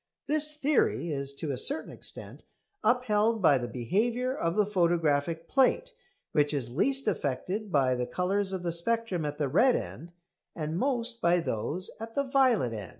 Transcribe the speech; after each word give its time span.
This 0.25 0.55
theory 0.55 1.11
is 1.11 1.31
to 1.35 1.51
a 1.51 1.57
certain 1.57 1.91
extent 1.93 2.41
upheld 2.83 3.39
by 3.39 3.59
the 3.59 3.67
behaviour 3.67 4.35
of 4.35 4.55
the 4.55 4.65
photographic 4.65 5.47
plate, 5.47 5.93
which 6.31 6.55
is 6.55 6.71
least 6.71 7.07
affected 7.07 7.71
by 7.71 7.93
the 7.93 8.07
colours 8.07 8.51
of 8.51 8.63
the 8.63 8.71
spectrum 8.73 9.25
at 9.25 9.37
the 9.37 9.47
red 9.47 9.75
end 9.75 10.13
and 10.55 10.75
most 10.79 11.21
by 11.21 11.39
those 11.39 11.91
at 11.99 12.15
the 12.15 12.23
violet 12.23 12.73
end. 12.73 12.89